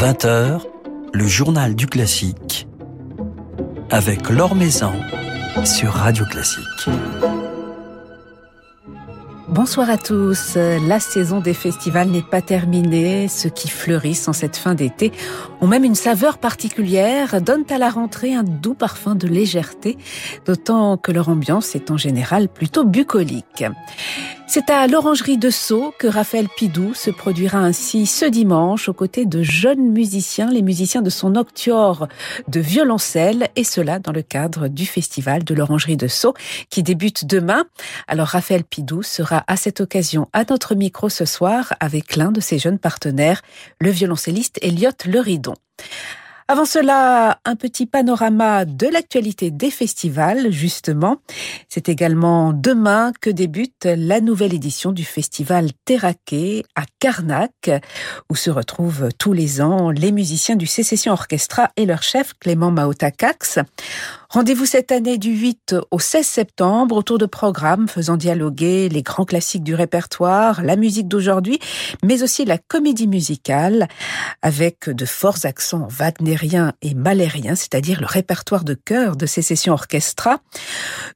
[0.00, 0.62] 20h,
[1.12, 2.66] le journal du classique
[3.90, 4.94] avec Laure Maison
[5.66, 6.88] sur Radio Classique.
[9.48, 10.56] Bonsoir à tous.
[10.56, 13.28] La saison des festivals n'est pas terminée.
[13.28, 15.12] Ceux qui fleurissent en cette fin d'été
[15.60, 19.98] ont même une saveur particulière, donnent à la rentrée un doux parfum de légèreté,
[20.46, 23.64] d'autant que leur ambiance est en général plutôt bucolique.
[24.52, 29.24] C'est à l'Orangerie de Sceaux que Raphaël Pidou se produira ainsi ce dimanche aux côtés
[29.24, 32.08] de jeunes musiciens, les musiciens de son octuor
[32.48, 36.34] de violoncelle, et cela dans le cadre du festival de l'Orangerie de Sceaux
[36.68, 37.62] qui débute demain.
[38.08, 42.40] Alors Raphaël Pidou sera à cette occasion à notre micro ce soir avec l'un de
[42.40, 43.42] ses jeunes partenaires,
[43.78, 44.90] le violoncelliste Elliot
[46.50, 51.18] Avant cela, un petit panorama de l'actualité des festivals, justement.
[51.68, 57.70] C'est également demain que débute la nouvelle édition du festival Terraquet à Carnac,
[58.28, 62.72] où se retrouvent tous les ans les musiciens du Sécession Orchestra et leur chef Clément
[62.72, 63.60] Maotakax.
[64.32, 69.24] Rendez-vous cette année du 8 au 16 septembre autour de programmes faisant dialoguer les grands
[69.24, 71.58] classiques du répertoire, la musique d'aujourd'hui,
[72.04, 73.88] mais aussi la comédie musicale
[74.40, 79.72] avec de forts accents wagnériens et malériens, c'est-à-dire le répertoire de chœur de ces sessions
[79.72, 80.38] orchestra.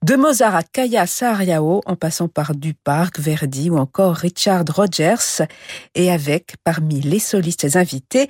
[0.02, 5.46] De Mozart à Kaya Saariao, en passant par Duparc, Verdi ou encore Richard Rogers,
[5.94, 8.28] et avec, parmi les solistes invités,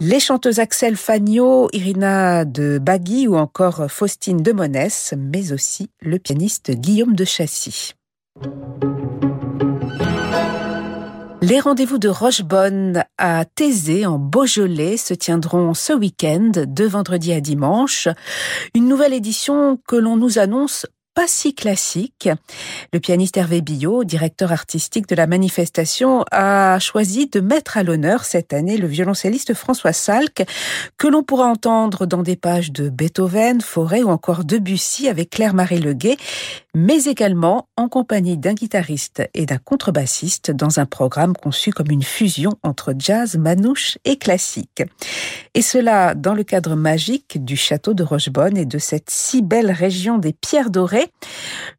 [0.00, 6.18] les chanteuses Axel Fagno, Irina de Bagui ou encore Faustine de Monès, mais aussi le
[6.18, 7.94] pianiste Guillaume de Chassis.
[11.42, 17.40] Les rendez-vous de Rochebonne à Thésée, en Beaujolais, se tiendront ce week-end, de vendredi à
[17.40, 18.08] dimanche.
[18.74, 20.86] Une nouvelle édition que l'on nous annonce
[21.16, 22.28] pas si classique.
[22.92, 28.24] Le pianiste Hervé Billot, directeur artistique de la manifestation, a choisi de mettre à l'honneur
[28.24, 30.44] cette année le violoncelliste François Salk,
[30.98, 35.80] que l'on pourra entendre dans des pages de Beethoven, Forêt ou encore Debussy avec Claire-Marie
[35.80, 36.18] Leguet,
[36.76, 42.02] mais également en compagnie d'un guitariste et d'un contrebassiste dans un programme conçu comme une
[42.02, 44.82] fusion entre jazz, manouche et classique.
[45.54, 49.70] Et cela dans le cadre magique du château de Rochebonne et de cette si belle
[49.70, 51.10] région des pierres dorées.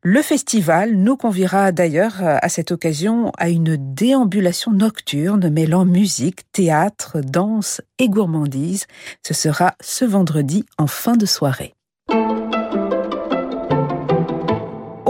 [0.01, 7.21] Le festival nous conviera d'ailleurs à cette occasion à une déambulation nocturne mêlant musique, théâtre,
[7.21, 8.87] danse et gourmandise.
[9.23, 11.76] Ce sera ce vendredi en fin de soirée.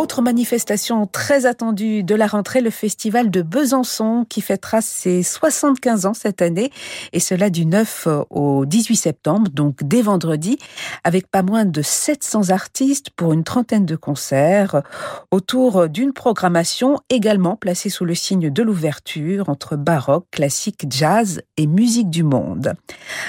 [0.08, 6.06] Autre manifestation très attendue de la rentrée, le festival de Besançon qui fêtera ses 75
[6.06, 6.72] ans cette année
[7.12, 10.60] et cela du 9 au 18 septembre, donc dès vendredi,
[11.04, 14.82] avec pas moins de 700 artistes pour une trentaine de concerts
[15.30, 21.68] autour d'une programmation également placée sous le signe de l'ouverture entre baroque, classique, jazz et
[21.68, 22.76] musique du monde.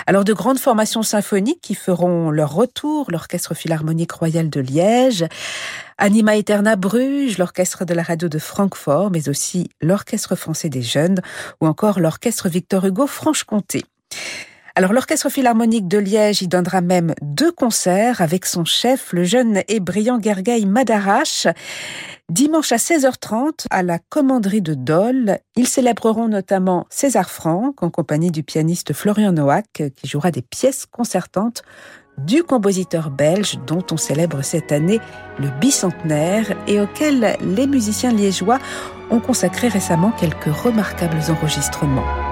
[0.06, 5.26] Alors de grandes formations symphoniques qui feront leur retour, l'Orchestre Philharmonique Royal de Liège,
[6.00, 11.20] Anima Eterna Bruges, l'orchestre de la radio de Francfort, mais aussi l'orchestre français des jeunes
[11.60, 13.82] ou encore l'orchestre Victor Hugo Franche-Comté.
[14.76, 19.62] Alors l'Orchestre Philharmonique de Liège y donnera même deux concerts avec son chef, le jeune
[19.66, 21.48] et brillant Gergely Madarache.
[22.28, 28.30] Dimanche à 16h30 à la commanderie de Dole, ils célébreront notamment César Franck en compagnie
[28.30, 31.64] du pianiste Florian Noack qui jouera des pièces concertantes
[32.18, 35.00] du compositeur belge dont on célèbre cette année
[35.38, 38.58] le bicentenaire et auquel les musiciens liégeois
[39.10, 42.27] ont consacré récemment quelques remarquables enregistrements.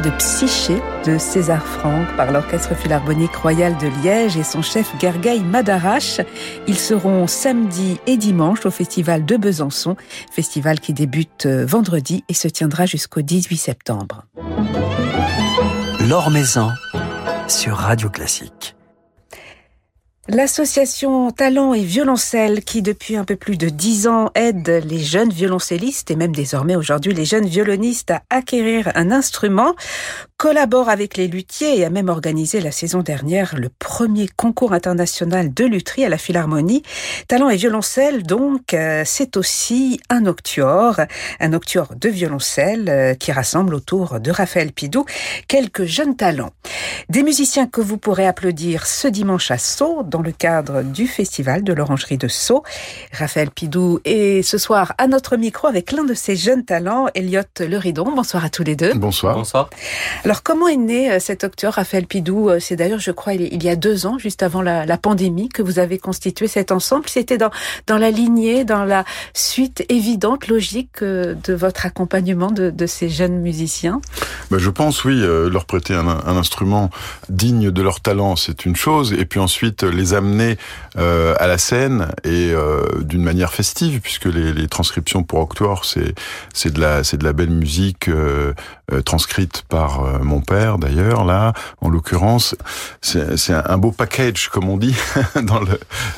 [0.00, 5.42] De Psyché de César Franck par l'Orchestre Philharmonique Royal de Liège et son chef Gergely
[5.42, 6.20] Madarache.
[6.66, 9.96] Ils seront samedi et dimanche au Festival de Besançon,
[10.30, 14.24] festival qui débute euh, vendredi et se tiendra jusqu'au 18 septembre.
[16.08, 16.70] L'Or Maison
[17.48, 18.77] sur Radio Classique.
[20.30, 25.30] L'association Talent et Violoncelle, qui depuis un peu plus de dix ans aide les jeunes
[25.30, 29.74] violoncellistes et même désormais aujourd'hui les jeunes violonistes à acquérir un instrument,
[30.38, 35.52] collabore avec les luthiers et a même organisé la saison dernière le premier concours international
[35.52, 36.84] de lutherie à la Philharmonie.
[37.26, 41.00] Talent et Violoncelle, donc, euh, c'est aussi un octuor,
[41.40, 45.04] un octuor de violoncelle euh, qui rassemble autour de Raphaël Pidou
[45.48, 46.52] quelques jeunes talents.
[47.08, 51.64] Des musiciens que vous pourrez applaudir ce dimanche à Sceaux dans le cadre du festival
[51.64, 52.62] de l'Orangerie de Sceaux.
[53.12, 57.42] Raphaël Pidou est ce soir à notre micro avec l'un de ses jeunes talents, Elliot
[57.58, 58.12] Leridon.
[58.14, 58.94] Bonsoir à tous les deux.
[58.94, 59.34] Bonsoir.
[59.34, 59.68] Bonsoir.
[60.28, 62.50] Alors comment est né euh, cet octeur Raphaël Pidou?
[62.50, 65.62] Euh, C'est d'ailleurs, je crois, il y a deux ans, juste avant la, pandémie, que
[65.62, 67.08] vous avez constitué cet ensemble.
[67.08, 67.50] C'était dans,
[67.88, 74.02] la lignée, dans la suite évidente, logique euh, de votre accompagnement de, ces jeunes musiciens?
[74.50, 76.90] Ben, Je pense, oui, leur prêter un, instrument
[77.30, 80.58] digne de leur talent, c'est une chose, et puis ensuite les amener
[80.96, 82.52] à la scène et
[83.00, 88.10] d'une manière festive, puisque les, transcriptions pour Octoire, c'est de de la belle musique
[89.04, 92.54] transcrite par mon père d'ailleurs là, en l'occurrence,
[93.00, 94.96] c'est un beau package comme on dit
[95.42, 95.60] dans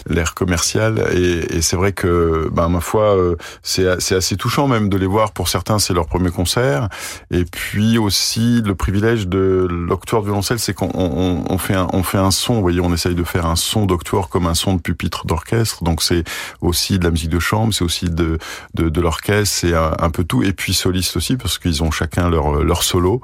[0.09, 3.17] l'ère commerciale et, et c'est vrai que ben ma foi
[3.63, 5.33] c'est c'est assez touchant même de les voir.
[5.33, 6.89] Pour certains, c'est leur premier concert
[7.31, 11.89] et puis aussi le privilège de l'octoire de violoncelle, c'est qu'on on, on fait un
[11.93, 12.55] on fait un son.
[12.55, 15.85] Vous voyez, on essaye de faire un son d'octoire comme un son de pupitre d'orchestre.
[15.85, 16.25] Donc c'est
[16.61, 18.39] aussi de la musique de chambre, c'est aussi de,
[18.75, 20.43] de, de l'orchestre, c'est un, un, peu tout.
[20.43, 23.21] Et puis soliste aussi, parce qu'ils ont chacun leur, leur solo.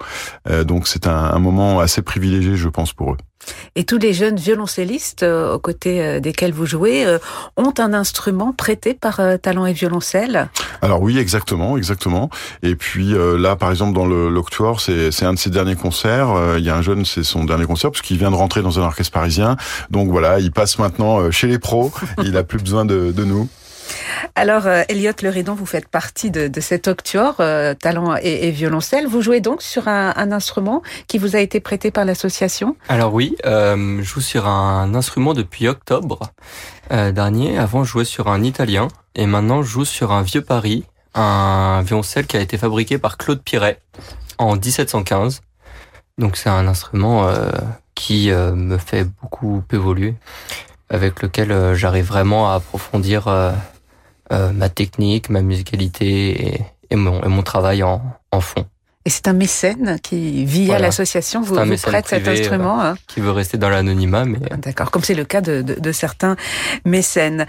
[0.48, 3.16] Euh, donc c'est un, un moment assez privilégié, je pense, pour eux.
[3.74, 7.18] Et tous les jeunes violoncellistes euh, aux côtés euh, desquels vous jouez euh,
[7.56, 10.48] ont un instrument prêté par Talent et Violoncelle
[10.82, 12.30] Alors oui, exactement, exactement.
[12.62, 16.28] Et puis là, par exemple, dans le l'Octoire, c'est un de ses derniers concerts.
[16.58, 18.78] Il y a un jeune, c'est son dernier concert parce qu'il vient de rentrer dans
[18.78, 19.56] un orchestre parisien.
[19.90, 21.92] Donc voilà, il passe maintenant chez les pros.
[22.24, 23.48] il a plus besoin de, de nous.
[24.34, 29.06] Alors, euh, Elliot Leridon, vous faites partie de, cet octuor, euh, talent et, violoncelle.
[29.06, 32.76] Vous jouez donc sur un, instrument qui vous a été prêté par l'association?
[32.88, 36.20] Alors oui, euh, je joue sur un instrument depuis octobre
[36.90, 37.58] dernier.
[37.58, 40.84] Avant, je jouais sur un italien et maintenant, je joue sur un vieux Paris,
[41.14, 43.80] un violoncelle qui a été fabriqué par Claude Piret
[44.38, 45.40] en 1715.
[46.18, 47.28] Donc c'est un instrument
[47.94, 50.14] qui me fait beaucoup évoluer,
[50.90, 53.28] avec lequel j'arrive vraiment à approfondir
[54.30, 58.02] ma technique, ma musicalité et, et, mon, et mon travail en,
[58.32, 58.66] en fond.
[59.06, 60.86] Et c'est un mécène qui, via voilà.
[60.86, 62.80] l'association, vous, vous prête cet instrument.
[62.80, 62.94] Euh, hein.
[63.06, 64.40] Qui veut rester dans l'anonymat, mais...
[64.58, 66.34] D'accord, comme c'est le cas de, de, de, certains
[66.84, 67.46] mécènes.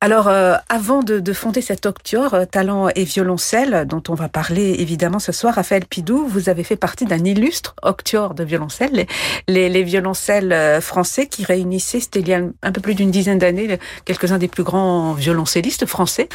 [0.00, 4.28] Alors, euh, avant de, de, fonder cet octuor, euh, Talent et Violoncelle, dont on va
[4.28, 8.90] parler évidemment ce soir, Raphaël Pidou, vous avez fait partie d'un illustre octuor de violoncelle,
[8.92, 9.06] les,
[9.46, 13.12] les, les violoncelles euh, français qui réunissaient, c'était il y a un peu plus d'une
[13.12, 16.28] dizaine d'années, quelques-uns des plus grands violoncellistes français.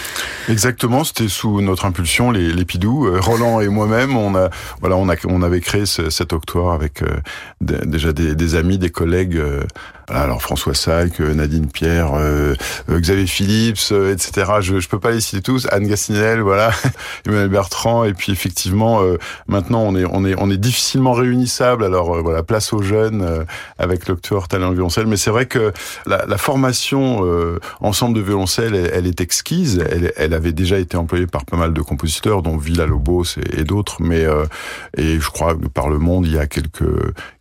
[0.48, 4.50] Exactement, c'était sous notre impulsion, les, les Pidou, Roland et moi-même, on a
[4.80, 7.20] voilà, on, avait créé ce, cet octoire avec euh,
[7.62, 9.42] déjà des, des, amis, des collègues.
[10.12, 12.56] Euh, alors François Salk, Nadine Pierre, euh,
[12.90, 14.52] Xavier Phillips, euh, etc.
[14.62, 15.68] Je ne peux pas les citer tous.
[15.72, 16.72] Anne Gassinel, voilà,
[17.26, 18.04] Emmanuel Bertrand.
[18.06, 21.84] Et puis effectivement, euh, maintenant on est on est on est difficilement réunissable.
[21.84, 23.44] Alors euh, voilà, place aux jeunes euh,
[23.78, 25.08] avec l'octuor talent violoncelle.
[25.08, 25.72] Mais c'est vrai que
[26.06, 27.02] la, la formation
[27.80, 29.84] ensemble de violoncelle, elle, est exquise.
[29.90, 33.62] Elle, elle, avait déjà été employée par pas mal de compositeurs, dont Villa Lobos et,
[33.62, 34.02] et d'autres.
[34.02, 34.26] Mais
[34.98, 36.84] et je crois que par le monde, il y a quelques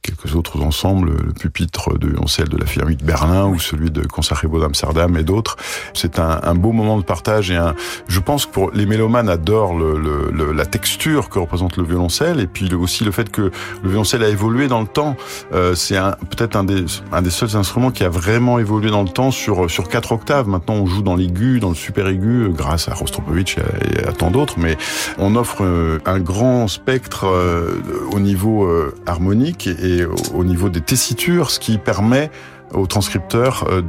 [0.03, 4.03] quelques autres ensembles, le pupitre de violoncelle de la Philharmonie de Berlin ou celui de
[4.03, 5.57] Concertgebouw d'Amsterdam et d'autres.
[5.95, 7.75] C'est un, un, beau moment de partage et un,
[8.09, 11.85] je pense que pour les mélomanes adorent le, le, le, la texture que représente le
[11.85, 13.51] violoncelle et puis aussi le fait que
[13.83, 15.17] le violoncelle a évolué dans le temps.
[15.53, 15.99] Euh, c'est
[16.31, 19.71] peut-être un des, un des seuls instruments qui a vraiment évolué dans le temps sur,
[19.71, 20.49] sur quatre octaves.
[20.49, 23.65] Maintenant, on joue dans l'aigu, dans le super aigu, grâce à Rostropovitch et à,
[24.03, 24.77] et à tant d'autres, mais
[25.19, 27.81] on offre euh, un grand spectre euh,
[28.13, 32.31] au niveau euh, harmonique et au niveau des tessitures, ce qui permet
[32.73, 33.83] aux transcripteurs euh,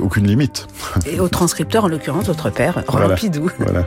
[0.00, 0.66] aucune limite.
[1.06, 3.14] Et aux transcripteurs, en l'occurrence, votre père, Roland voilà.
[3.14, 3.50] Pidou.
[3.58, 3.84] Voilà.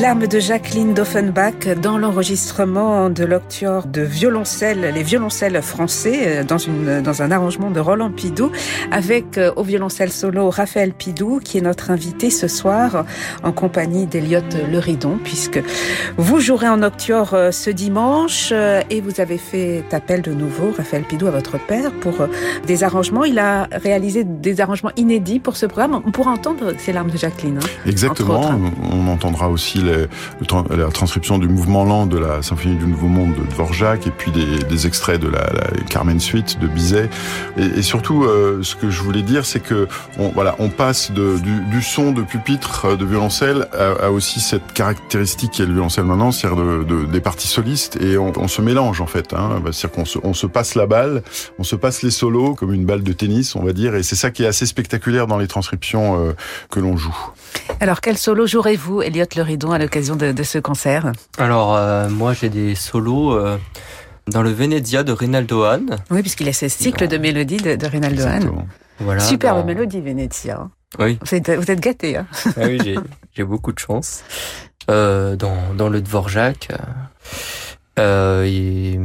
[0.00, 6.56] Larmes de Jacqueline d'Offenbach dans l'enregistrement de l'octuor de violoncelle, les violoncelles français, euh, dans,
[6.56, 8.50] une, dans un arrangement de Roland Pidou,
[8.90, 13.04] avec euh, au violoncelle solo Raphaël Pidou, qui est notre invité ce soir,
[13.42, 15.60] en compagnie d'Eliott Leridon, puisque
[16.16, 18.52] vous jouerez en octuor euh, ce dimanche,
[18.90, 22.14] et vous avez fait appel de nouveau, Raphaël Pidou, à votre père, pour
[22.66, 23.24] des arrangements.
[23.24, 26.00] Il a réalisé des arrangements inédits pour ce programme.
[26.06, 27.58] On pourra entendre ces larmes de Jacqueline.
[27.58, 28.58] Hein, Exactement.
[28.90, 29.89] On entendra aussi la
[30.92, 34.86] transcription du mouvement lent de la Symphonie du Nouveau Monde de Dvorak et puis des,
[34.86, 37.10] extraits de la, la, Carmen Suite de Bizet.
[37.56, 41.82] Et, surtout, euh, ce que je voulais dire, c'est que on, voilà, on passe du,
[41.82, 46.32] son de pupitre euh, de violoncelle à, aussi cette caractéristique qui est le violoncelle maintenant,
[46.32, 49.32] c'est-à-dire de, de, des parties solistes, et on, se mélange en fait.
[49.32, 51.22] Hein, c'est-à-dire qu'on se, on se passe la balle,
[51.58, 54.16] on se passe les solos comme une balle de tennis, on va dire, et c'est
[54.16, 56.32] ça qui est assez spectaculaire dans les transcriptions euh,
[56.70, 57.16] que l'on joue.
[57.80, 62.08] Alors, quel solo jouerez-vous, Elliot Le Ridon, à l'occasion de, de, ce concert Alors, euh,
[62.08, 63.58] moi, j'ai des solos euh,
[64.28, 65.96] dans le Venezia de Reynaldo Hahn.
[66.10, 68.66] Oui, puisqu'il a ce cycle de mélodies de, de Reynaldo Hahn.
[69.00, 69.66] Voilà, Superbe dans...
[69.66, 70.68] mélodie, Venezia.
[70.98, 71.18] Oui.
[71.24, 72.16] Vous êtes, vous êtes gâtés.
[72.16, 72.96] Hein ah oui,
[73.34, 74.22] j'ai beaucoup de chance.
[74.90, 76.68] Euh, dans, dans le Dvorak,
[77.98, 78.98] euh, et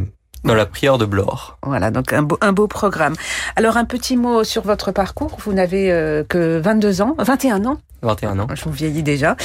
[0.44, 1.60] dans la prière de Blore.
[1.64, 3.14] Voilà, donc un beau, un beau programme.
[3.56, 5.38] Alors un petit mot sur votre parcours.
[5.46, 8.48] Vous n'avez euh, que 22 ans, 21 ans 21 ans.
[8.54, 9.36] Je vous vieillis déjà.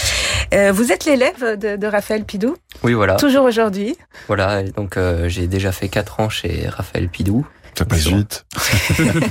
[0.53, 3.17] Euh, vous êtes l'élève de, de, Raphaël Pidou Oui, voilà.
[3.17, 7.47] Toujours aujourd'hui Voilà, et donc euh, j'ai déjà fait 4 ans chez Raphaël Pidou.
[7.79, 8.45] Ça passe vite.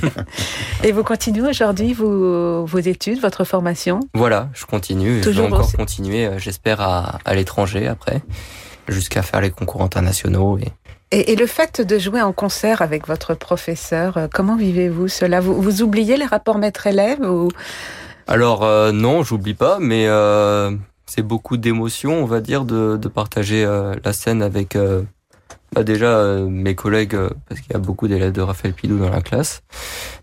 [0.82, 4.00] et vous continuez aujourd'hui vos, vos études, votre formation?
[4.14, 5.20] Voilà, je continue.
[5.20, 5.76] Toujours je vais encore aussi.
[5.76, 8.22] continuer, euh, j'espère, à, à l'étranger après,
[8.88, 10.58] jusqu'à faire les concours internationaux.
[10.58, 10.72] Et...
[11.12, 15.40] Et, et, le fait de jouer en concert avec votre professeur, euh, comment vivez-vous cela?
[15.40, 17.50] Vous, vous oubliez les rapports maître-élève ou...
[18.28, 20.70] Alors euh, non, j'oublie pas, mais euh,
[21.10, 24.78] c'est beaucoup d'émotions, on va dire, de, de partager euh, la scène avec
[25.74, 27.16] bah déjà mes collègues,
[27.48, 29.62] parce qu'il y a beaucoup d'élèves de Raphaël Pidou dans la classe,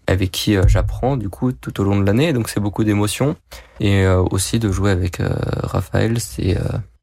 [0.06, 3.36] avec qui j'apprends du coup tout au long de l'année, donc c'est beaucoup d'émotions.
[3.79, 6.58] Et aussi de jouer avec Raphaël, c'est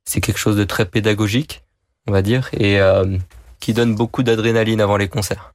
[0.05, 1.64] c'est quelque chose de très pédagogique,
[2.07, 2.81] on va dire, et
[3.61, 5.55] qui donne beaucoup d'adrénaline avant les concerts.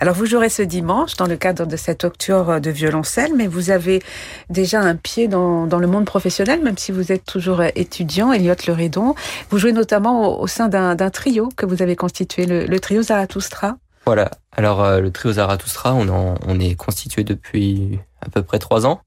[0.00, 3.70] Alors vous jouerez ce dimanche dans le cadre de cette octuor de violoncelle, mais vous
[3.70, 4.02] avez
[4.50, 9.14] déjà un pied dans, le monde professionnel, même si vous êtes toujours étudiant, Elliot Leredon.
[9.50, 13.76] Vous jouez notamment au, sein d'un trio que vous avez constitué, le, trio Zarathustra.
[14.04, 14.30] Voilà.
[14.56, 19.00] Alors euh, le trio Zarathustra, on, en, est constitué depuis à peu près trois ans,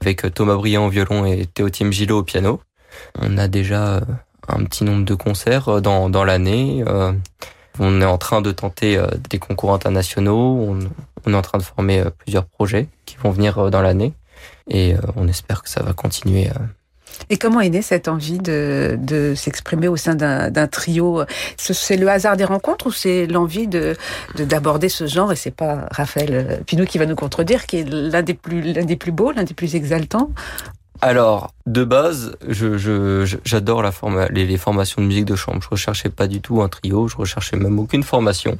[0.00, 2.60] avec Thomas Briand au violon et Théotime Gillot au piano.
[3.20, 4.00] On a déjà
[4.48, 6.84] un petit nombre de concerts dans, l'année.
[6.86, 7.12] Euh,
[7.78, 10.76] on est en train de tenter euh, des concours internationaux.
[11.26, 14.14] On, est en train de former euh, plusieurs projets qui vont venir euh, dans l'année.
[14.68, 16.48] Et on espère que ça va continuer.
[17.28, 21.24] Et comment est née cette envie de, de s'exprimer au sein d'un trio?
[21.56, 23.96] C'est le hasard des rencontres ou c'est l'envie de
[24.36, 25.32] d'aborder ce genre?
[25.32, 28.84] Et c'est pas Raphaël Pinot qui va nous contredire, qui est l'un des plus l'un
[28.84, 30.30] des plus beaux, l'un des plus exaltants?
[31.02, 35.62] Alors, de base, je, je, j'adore la forma, les, les, formations de musique de chambre.
[35.62, 38.58] Je recherchais pas du tout un trio, je recherchais même aucune formation.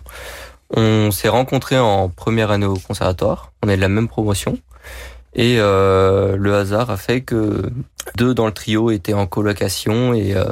[0.74, 3.52] On s'est rencontrés en première année au conservatoire.
[3.62, 4.58] On est de la même promotion.
[5.34, 7.70] Et euh, le hasard a fait que
[8.16, 10.44] deux dans le trio étaient en colocation et euh,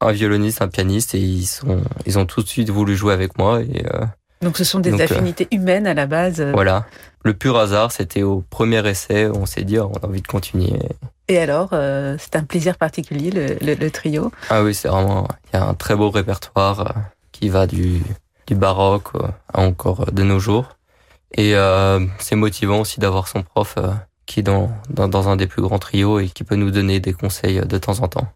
[0.00, 3.38] un violoniste, un pianiste, et ils sont, ils ont tout de suite voulu jouer avec
[3.38, 3.60] moi.
[3.60, 4.04] Et euh,
[4.42, 6.40] donc ce sont des donc, affinités humaines à la base.
[6.40, 6.86] Voilà.
[7.22, 10.72] Le pur hasard, c'était au premier essai, on s'est dit, on a envie de continuer.
[11.30, 15.28] Et alors, euh, c'est un plaisir particulier, le, le, le trio Ah oui, c'est vraiment,
[15.52, 18.02] il y a un très beau répertoire euh, qui va du,
[18.48, 20.76] du baroque euh, à encore de nos jours.
[21.36, 23.92] Et euh, c'est motivant aussi d'avoir son prof euh,
[24.26, 26.98] qui est dans, dans, dans un des plus grands trios et qui peut nous donner
[26.98, 28.26] des conseils de temps en temps.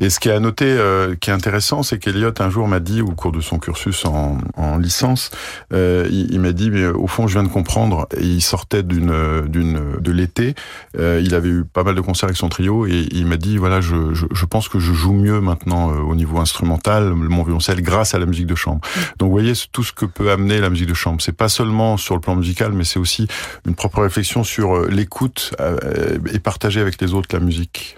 [0.00, 2.80] Et ce qui est à noter, euh, qui est intéressant, c'est qu'Eliott un jour m'a
[2.80, 5.30] dit, au cours de son cursus en, en licence,
[5.72, 8.06] euh, il, il m'a dit, mais au fond, je viens de comprendre.
[8.16, 10.54] Et il sortait d'une, d'une, de l'été.
[10.98, 13.56] Euh, il avait eu pas mal de concerts avec son trio et il m'a dit,
[13.56, 17.42] voilà, je, je, je, pense que je joue mieux maintenant euh, au niveau instrumental, mon
[17.42, 18.80] violoncelle, grâce à la musique de chambre.
[19.18, 21.20] Donc, vous voyez tout ce que peut amener la musique de chambre.
[21.22, 23.26] C'est pas seulement sur le plan musical, mais c'est aussi
[23.66, 25.54] une propre réflexion sur euh, l'écoute
[26.32, 27.96] et partager avec les autres la musique.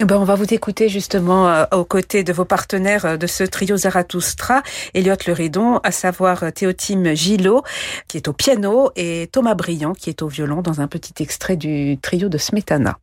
[0.00, 3.26] Eh ben, on va vous écouter justement euh, aux côtés de vos partenaires euh, de
[3.26, 4.62] ce trio Zarathustra,
[4.94, 7.64] Elliot Leridon, à savoir euh, Théotime Gillot,
[8.06, 11.56] qui est au piano, et Thomas Briand, qui est au violon, dans un petit extrait
[11.56, 12.98] du trio de Smetana.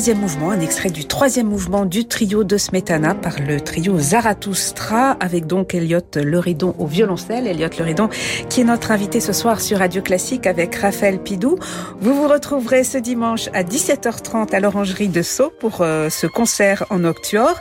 [0.00, 5.10] Troisième mouvement, un extrait du troisième mouvement du trio de Smetana par le trio Zarathustra,
[5.20, 7.46] avec donc Elliot Leridon au violoncelle.
[7.46, 8.08] Elliot Leridon
[8.48, 11.58] qui est notre invité ce soir sur Radio Classique avec Raphaël Pidou.
[12.00, 16.86] Vous vous retrouverez ce dimanche à 17h30 à l'Orangerie de Sceaux pour euh, ce concert
[16.88, 17.60] en octobre.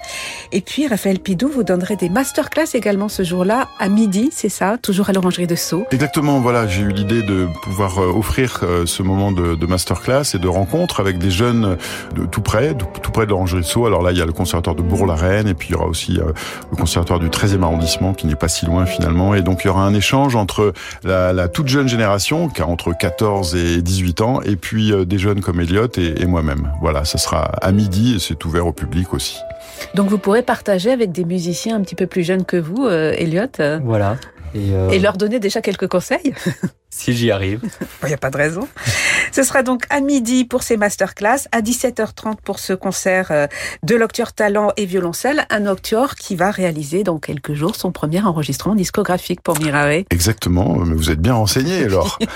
[0.53, 4.77] Et puis Raphaël Pidou, vous donnerez des masterclass également ce jour-là à midi, c'est ça,
[4.77, 5.83] toujours à l'Orangerie de Sceaux.
[5.91, 10.39] Exactement, voilà, j'ai eu l'idée de pouvoir euh, offrir euh, ce moment de masterclass et
[10.39, 11.75] de rencontre avec des jeunes
[12.15, 13.85] de tout près, tout près de l'Orangerie de Sceaux.
[13.85, 16.19] Alors là, il y a le conservatoire de Bourg-la-Reine et puis il y aura aussi
[16.19, 16.31] euh,
[16.71, 19.35] le conservatoire du 13e arrondissement qui n'est pas si loin finalement.
[19.35, 22.67] Et donc il y aura un échange entre la, la toute jeune génération, qui a
[22.67, 26.71] entre 14 et 18 ans, et puis euh, des jeunes comme Elliot et, et moi-même.
[26.81, 29.37] Voilà, ça sera à midi et c'est ouvert au public aussi.
[29.95, 33.13] Donc vous pourrez partager avec des musiciens un petit peu plus jeunes que vous, euh,
[33.17, 33.43] Elliot.
[33.59, 34.17] euh, Voilà.
[34.55, 36.33] Et, euh, Et leur donner déjà quelques conseils
[36.89, 37.61] si j'y arrive.
[38.03, 38.67] Il n'y a pas de raison.
[39.31, 43.47] Ce sera donc à midi pour ces masterclass, à 17h30 pour ce concert euh,
[43.83, 48.21] de l'Octuor Talent et Violoncelle, un Octuor qui va réaliser dans quelques jours son premier
[48.21, 50.03] enregistrement discographique pour Mirare.
[50.09, 52.17] Exactement, mais vous êtes bien renseigné alors.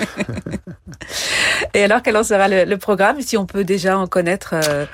[1.74, 4.86] Et alors, quel en sera le, le programme, si on peut déjà en connaître euh,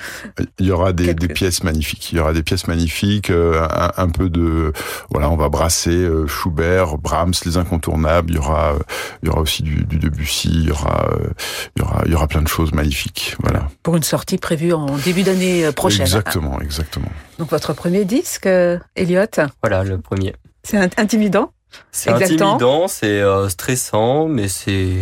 [0.58, 2.12] Il y aura des, Quelques- des pièces magnifiques.
[2.12, 4.72] Il y aura des pièces magnifiques, euh, un, un peu de
[5.10, 8.30] voilà, on va brasser euh, Schubert, Brahms, les incontournables.
[8.32, 8.78] Il y aura, euh,
[9.22, 10.48] il y aura aussi du, du Debussy.
[10.52, 11.28] Il y aura, euh,
[11.76, 13.36] il y aura, il y aura plein de choses magnifiques.
[13.40, 13.68] Voilà.
[13.82, 17.10] pour une sortie prévue en début d'année euh, prochaine Exactement, exactement.
[17.38, 19.24] Donc votre premier disque, euh, Elliot,
[19.62, 20.34] Voilà, le premier.
[20.62, 21.52] c'est int- intimidant
[21.92, 24.96] C'est intimidant, c'est euh, stressant, mais c'est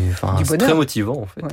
[0.58, 1.42] très motivant en fait.
[1.42, 1.48] Ouais.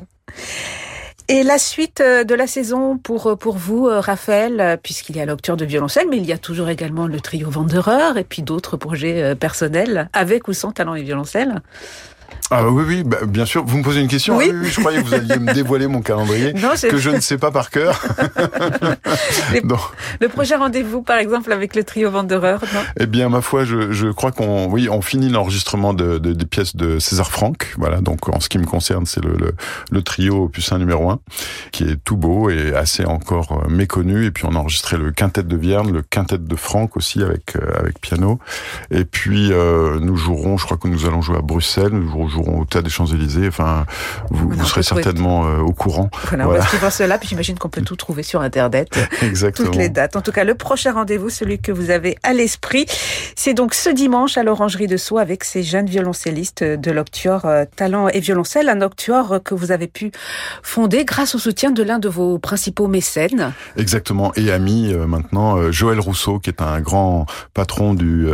[1.28, 5.66] Et la suite de la saison pour pour vous, Raphaël, puisqu'il y a l'octubre de
[5.66, 10.08] violoncelle, mais il y a toujours également le trio Wanderer et puis d'autres projets personnels,
[10.14, 11.64] avec ou sans talent et violoncelle?
[12.52, 13.66] Ah oui, oui, bah, bien sûr.
[13.66, 14.52] Vous me posez une question Oui.
[14.54, 17.38] Ah je croyais que vous alliez me dévoiler mon calendrier Non, que je ne sais
[17.40, 18.00] pas par cœur.
[19.54, 19.78] Les- Non.
[20.22, 22.12] le projet rendez-vous, par exemple, avec le trio.
[22.12, 22.28] Non?
[23.00, 26.46] Eh bien, ma foi, je, je crois qu'on, oui, on finit l'enregistrement de, de- des
[26.46, 27.74] pièces de César Franck.
[27.78, 28.00] Voilà.
[28.02, 29.54] Donc, en ce qui me concerne, c'est le, le,
[29.92, 31.20] le trio 1 numéro 1,
[31.72, 34.26] qui est tout beau et assez encore euh, méconnu.
[34.26, 37.56] Et puis, on a enregistré le quintet de Vierne, le quintet de Franck aussi avec,
[37.56, 38.40] euh, avec piano.
[38.92, 42.28] Et puis, euh, nous jouerons, je crois que nous allons jouer à Bruxelles, nous jouerons
[42.38, 43.48] au Théâtre des Champs-Élysées.
[43.48, 43.86] Enfin,
[44.30, 46.10] vous, Voilà, vous on serez certainement euh, au courant.
[46.28, 48.90] Voilà, on va suivre cela, puis j'imagine qu'on peut tout trouver sur Internet.
[49.22, 49.68] Exactement.
[49.68, 50.16] toutes les dates.
[50.16, 52.86] En tout cas, le prochain rendez-vous, celui que vous avez à l'esprit,
[53.36, 57.66] c'est donc ce dimanche à l'Orangerie de Sceaux avec ces jeunes violoncellistes de l'Octuor euh,
[57.76, 60.12] Talent et Violoncelle, un Octuor que vous avez pu
[60.64, 63.54] fonder grâce au soutien de l'un de vos principaux mécènes.
[63.78, 64.32] Exactement.
[64.36, 68.28] Et ami euh, maintenant, Joël Rousseau, qui est un grand patron du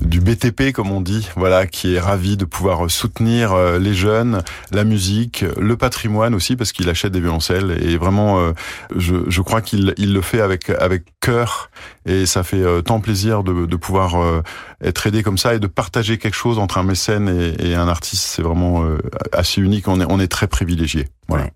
[0.00, 2.88] du BTP, comme on dit, voilà, qui est ravi de pouvoir euh,
[3.38, 7.78] soutenir euh, les jeunes, la musique, le patrimoine aussi, parce qu'il achète des violoncelles.
[7.82, 8.52] Et vraiment, euh,
[8.96, 11.70] je, je crois qu'il il le fait avec avec cœur,
[12.06, 14.42] et ça fait euh, tant plaisir de, de pouvoir
[14.82, 17.88] être aidé comme ça et de partager quelque chose entre un mécène et, et un
[17.88, 18.24] artiste.
[18.24, 18.84] C'est vraiment
[19.32, 19.88] assez unique.
[19.88, 21.08] On est on est très privilégié.
[21.28, 21.44] Voilà.
[21.44, 21.52] Ouais.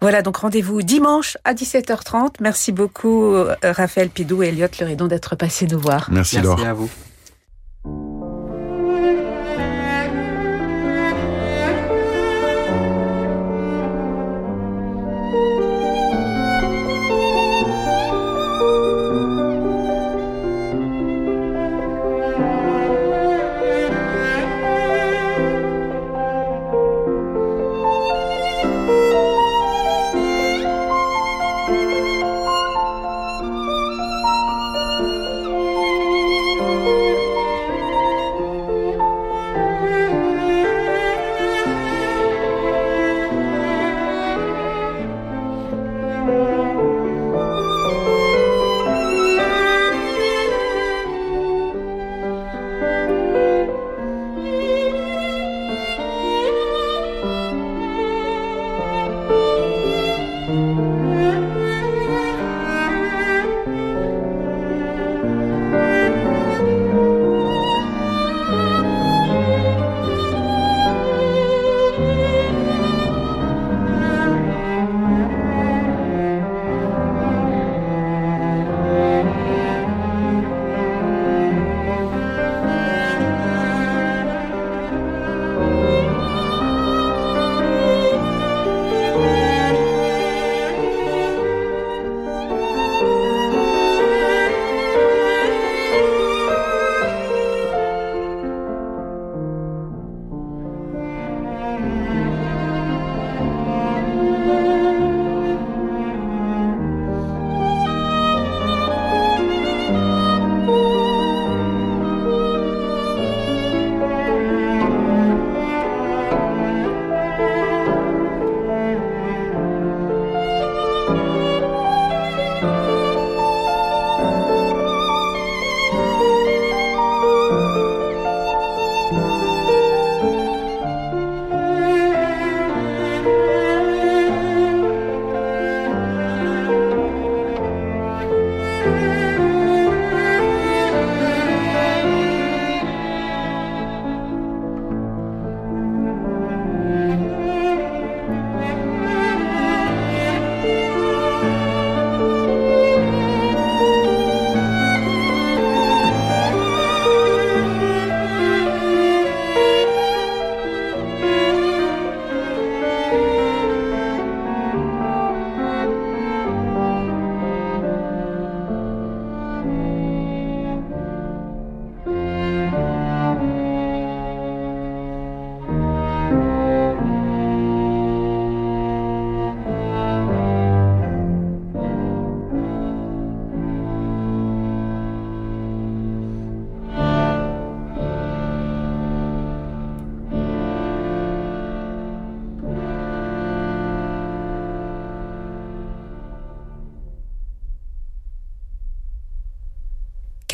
[0.00, 2.34] Voilà, donc rendez-vous dimanche à 17h30.
[2.40, 6.08] Merci beaucoup, Raphaël Pidou et Elliot Leridon d'être passés nous voir.
[6.10, 6.66] Merci, Merci Laure.
[6.66, 6.90] à vous.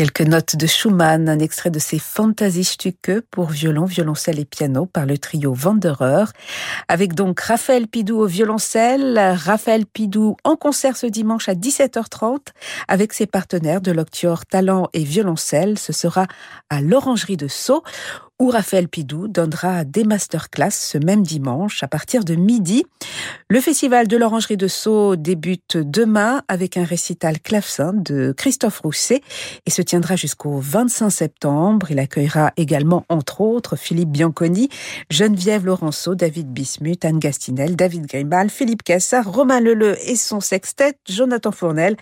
[0.02, 5.06] Quelques notes de Schumann, un extrait de ses Fantasiestücke pour violon, violoncelle et piano par
[5.06, 6.24] le trio Wanderer,
[6.88, 12.48] avec donc Raphaël Pidou au violoncelle, Raphaël Pidou en concert ce dimanche à 17h30
[12.88, 15.78] avec ses partenaires de l'Octior Talent et Violoncelle.
[15.78, 16.26] Ce sera
[16.68, 17.84] à l'Orangerie de Sceaux
[18.40, 22.84] où Raphaël Pidou donnera des masterclass ce même dimanche à partir de midi.
[23.48, 29.20] Le festival de l'Orangerie de Sceaux débute demain avec un récital clavecin de Christophe Rousset
[29.66, 31.90] et se tiendra jusqu'au 25 septembre.
[31.90, 34.68] Il accueillera également, entre autres, Philippe Bianconi,
[35.10, 40.94] Geneviève Laurenceau, David Bismuth, Anne Gastinel, David Grimal, Philippe Cassard, Romain Leleu et son sextet,
[41.08, 41.96] Jonathan Fournel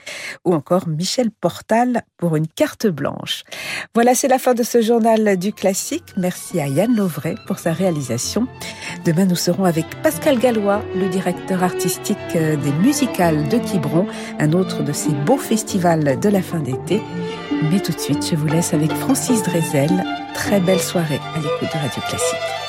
[0.45, 3.45] ou encore Michel Portal pour une carte blanche.
[3.95, 6.05] Voilà, c'est la fin de ce journal du classique.
[6.21, 8.47] Merci à Yann Lovray pour sa réalisation.
[9.07, 14.07] Demain, nous serons avec Pascal Gallois, le directeur artistique euh, des musicales de Quiberon,
[14.39, 17.01] un autre de ces beaux festivals de la fin d'été.
[17.71, 20.05] Mais tout de suite, je vous laisse avec Francis Drezel.
[20.35, 22.60] Très belle soirée à l'écoute de Radio Classique.